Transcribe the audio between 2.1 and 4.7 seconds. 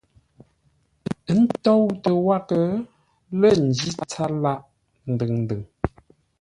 wághʼə lə́ ńjí tsâr lâʼ